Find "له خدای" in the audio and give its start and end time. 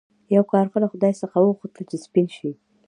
0.83-1.13